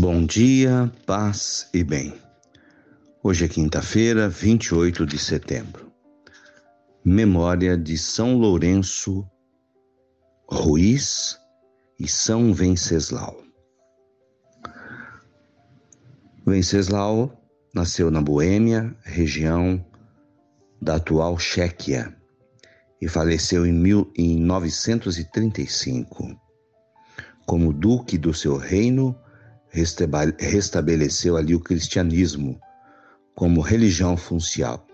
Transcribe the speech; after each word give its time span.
Bom 0.00 0.24
dia, 0.24 0.92
paz 1.04 1.68
e 1.74 1.82
bem. 1.82 2.14
Hoje 3.20 3.46
é 3.46 3.48
quinta-feira, 3.48 4.28
28 4.28 5.04
de 5.04 5.18
setembro. 5.18 5.92
Memória 7.04 7.76
de 7.76 7.98
São 7.98 8.38
Lourenço 8.38 9.28
Ruiz 10.48 11.36
e 11.98 12.06
São 12.06 12.54
Venceslau. 12.54 13.42
Venceslau 16.46 17.36
nasceu 17.74 18.08
na 18.08 18.22
Boêmia, 18.22 18.96
região 19.02 19.84
da 20.80 20.94
atual 20.94 21.36
Chequia, 21.40 22.16
e 23.02 23.08
faleceu 23.08 23.66
em, 23.66 23.72
mil, 23.72 24.12
em 24.16 24.38
935. 24.38 26.40
Como 27.44 27.72
duque 27.72 28.16
do 28.16 28.32
seu 28.32 28.56
reino, 28.56 29.18
restabeleceu 29.70 31.36
ali 31.36 31.54
o 31.54 31.60
cristianismo 31.60 32.60
como 33.34 33.60
religião 33.60 34.16
funcional. 34.16 34.84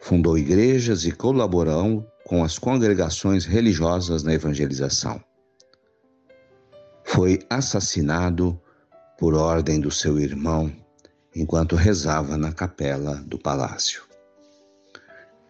Fundou 0.00 0.38
igrejas 0.38 1.04
e 1.04 1.12
colaborou 1.12 2.06
com 2.24 2.42
as 2.42 2.58
congregações 2.58 3.44
religiosas 3.44 4.22
na 4.22 4.32
evangelização. 4.32 5.22
Foi 7.04 7.40
assassinado 7.50 8.60
por 9.18 9.34
ordem 9.34 9.80
do 9.80 9.90
seu 9.90 10.18
irmão 10.18 10.72
enquanto 11.34 11.76
rezava 11.76 12.36
na 12.36 12.52
capela 12.52 13.16
do 13.26 13.38
palácio. 13.38 14.02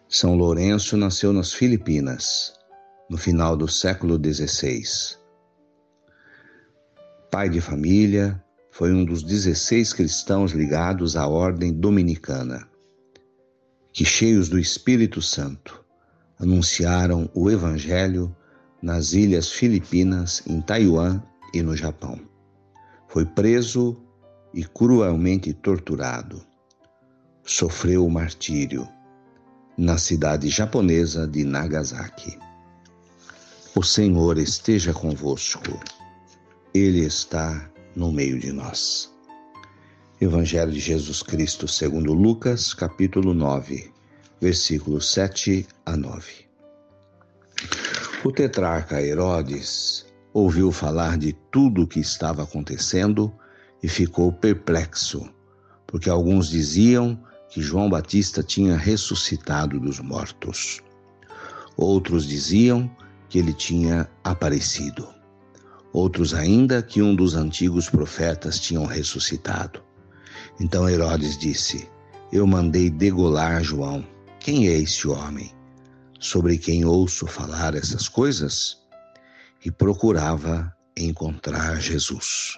São 0.07 0.35
Lourenço 0.35 0.95
nasceu 0.95 1.33
nas 1.33 1.53
Filipinas, 1.53 2.53
no 3.09 3.17
final 3.17 3.57
do 3.57 3.67
século 3.67 4.19
XVI. 4.21 5.22
Pai 7.33 7.49
de 7.49 7.59
família, 7.59 8.39
foi 8.69 8.93
um 8.93 9.03
dos 9.03 9.23
16 9.23 9.91
cristãos 9.93 10.51
ligados 10.51 11.17
à 11.17 11.25
ordem 11.25 11.73
dominicana, 11.73 12.69
que, 13.91 14.05
cheios 14.05 14.49
do 14.49 14.59
Espírito 14.59 15.19
Santo, 15.19 15.83
anunciaram 16.39 17.27
o 17.33 17.49
Evangelho 17.49 18.35
nas 18.83 19.13
ilhas 19.13 19.51
Filipinas, 19.51 20.43
em 20.45 20.61
Taiwan 20.61 21.23
e 21.55 21.63
no 21.63 21.75
Japão. 21.75 22.21
Foi 23.07 23.25
preso 23.25 23.99
e 24.53 24.63
cruelmente 24.63 25.53
torturado. 25.53 26.39
Sofreu 27.43 28.05
o 28.05 28.11
martírio 28.11 28.87
na 29.75 29.97
cidade 29.97 30.49
japonesa 30.49 31.27
de 31.27 31.43
Nagasaki. 31.43 32.37
O 33.75 33.81
Senhor 33.81 34.37
esteja 34.37 34.93
convosco, 34.93 35.79
Ele 36.73 37.01
está 37.05 37.69
no 37.95 38.11
meio 38.11 38.39
de 38.39 38.51
nós. 38.51 39.13
Evangelho 40.19 40.71
de 40.71 40.79
Jesus 40.79 41.21
Cristo 41.21 41.67
segundo 41.67 42.13
Lucas, 42.13 42.73
capítulo 42.73 43.31
9, 43.31 43.93
versículos 44.41 45.07
7 45.11 45.67
a 45.85 45.95
9. 45.95 46.47
O 48.25 48.31
tetrarca 48.31 48.99
Herodes 48.99 50.07
ouviu 50.33 50.71
falar 50.71 51.15
de 51.15 51.33
tudo 51.51 51.83
o 51.83 51.87
que 51.87 51.99
estava 51.99 52.41
acontecendo 52.41 53.31
e 53.83 53.87
ficou 53.87 54.31
perplexo, 54.33 55.29
porque 55.85 56.09
alguns 56.09 56.49
diziam 56.49 57.23
que 57.51 57.61
João 57.61 57.87
Batista 57.87 58.41
tinha 58.41 58.75
ressuscitado 58.75 59.79
dos 59.79 59.99
mortos. 59.99 60.81
Outros 61.77 62.25
diziam 62.25 62.89
que 63.29 63.37
ele 63.37 63.53
tinha 63.53 64.09
aparecido 64.23 65.13
outros 65.93 66.33
ainda 66.33 66.81
que 66.81 67.01
um 67.01 67.15
dos 67.15 67.35
antigos 67.35 67.89
profetas 67.89 68.59
tinham 68.59 68.85
ressuscitado. 68.85 69.81
Então 70.59 70.89
Herodes 70.89 71.37
disse: 71.37 71.87
Eu 72.31 72.47
mandei 72.47 72.89
degolar 72.89 73.63
João. 73.63 74.05
Quem 74.39 74.67
é 74.67 74.73
este 74.73 75.07
homem? 75.07 75.53
Sobre 76.19 76.57
quem 76.57 76.83
ouço 76.83 77.27
falar 77.27 77.75
essas 77.75 78.09
coisas? 78.09 78.81
E 79.63 79.71
procurava 79.71 80.75
encontrar 80.97 81.79
Jesus. 81.79 82.57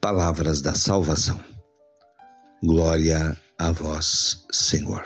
Palavras 0.00 0.60
da 0.60 0.74
salvação. 0.74 1.38
Glória 2.62 3.36
a 3.58 3.70
vós, 3.70 4.44
Senhor. 4.50 5.04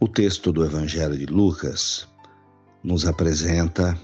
O 0.00 0.08
texto 0.08 0.50
do 0.50 0.64
Evangelho 0.64 1.16
de 1.16 1.26
Lucas 1.26 2.08
nos 2.82 3.06
apresenta 3.06 3.96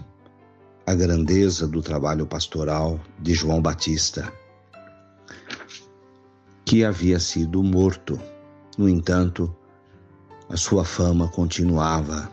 a 0.86 0.94
grandeza 0.94 1.66
do 1.66 1.82
trabalho 1.82 2.28
pastoral 2.28 3.00
de 3.18 3.34
João 3.34 3.60
Batista, 3.60 4.32
que 6.64 6.84
havia 6.84 7.18
sido 7.18 7.60
morto. 7.60 8.20
No 8.78 8.88
entanto, 8.88 9.54
a 10.48 10.56
sua 10.56 10.84
fama 10.84 11.26
continuava. 11.28 12.30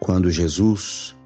Quando 0.00 0.28
Jesus 0.28 1.16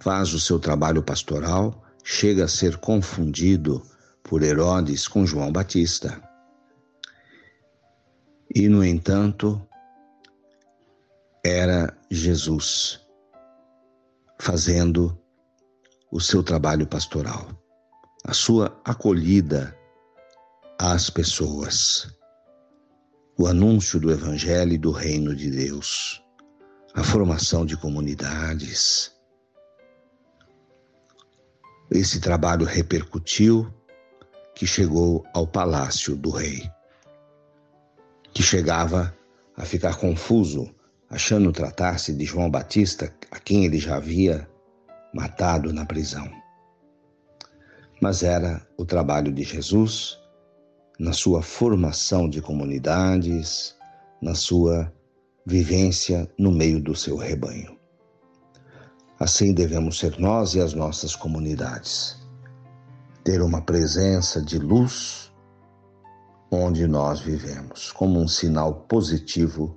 faz 0.00 0.34
o 0.34 0.40
seu 0.40 0.58
trabalho 0.58 1.04
pastoral, 1.04 1.84
chega 2.02 2.44
a 2.44 2.48
ser 2.48 2.78
confundido 2.78 3.80
por 4.24 4.42
Herodes 4.42 5.06
com 5.06 5.24
João 5.24 5.52
Batista. 5.52 6.20
E, 8.52 8.68
no 8.68 8.84
entanto, 8.84 9.60
era 11.44 11.96
Jesus 12.10 13.07
fazendo 14.48 15.14
o 16.10 16.18
seu 16.18 16.42
trabalho 16.42 16.86
pastoral, 16.86 17.50
a 18.24 18.32
sua 18.32 18.80
acolhida 18.82 19.76
às 20.78 21.10
pessoas, 21.10 22.16
o 23.38 23.46
anúncio 23.46 24.00
do 24.00 24.10
Evangelho 24.10 24.72
e 24.72 24.78
do 24.78 24.90
Reino 24.90 25.36
de 25.36 25.50
Deus, 25.50 26.24
a 26.94 27.04
formação 27.04 27.66
de 27.66 27.76
comunidades. 27.76 29.12
Esse 31.90 32.18
trabalho 32.18 32.64
repercutiu 32.64 33.70
que 34.54 34.66
chegou 34.66 35.26
ao 35.34 35.46
palácio 35.46 36.16
do 36.16 36.30
rei, 36.30 36.62
que 38.32 38.42
chegava 38.42 39.14
a 39.54 39.66
ficar 39.66 39.98
confuso 39.98 40.74
achando 41.10 41.52
tratar-se 41.52 42.12
de 42.12 42.24
João 42.24 42.50
Batista, 42.50 43.12
a 43.30 43.38
quem 43.38 43.64
ele 43.64 43.78
já 43.78 43.96
havia 43.96 44.48
matado 45.14 45.72
na 45.72 45.86
prisão. 45.86 46.30
Mas 48.00 48.22
era 48.22 48.66
o 48.76 48.84
trabalho 48.84 49.32
de 49.32 49.42
Jesus 49.42 50.18
na 50.98 51.12
sua 51.12 51.42
formação 51.42 52.28
de 52.28 52.42
comunidades, 52.42 53.74
na 54.20 54.34
sua 54.34 54.92
vivência 55.46 56.30
no 56.38 56.52
meio 56.52 56.80
do 56.80 56.94
seu 56.94 57.16
rebanho. 57.16 57.78
Assim 59.18 59.52
devemos 59.52 59.98
ser 59.98 60.18
nós 60.18 60.54
e 60.54 60.60
as 60.60 60.74
nossas 60.74 61.16
comunidades. 61.16 62.16
Ter 63.24 63.42
uma 63.42 63.62
presença 63.62 64.42
de 64.42 64.58
luz 64.58 65.32
onde 66.50 66.86
nós 66.86 67.20
vivemos, 67.20 67.90
como 67.92 68.20
um 68.20 68.28
sinal 68.28 68.74
positivo 68.88 69.76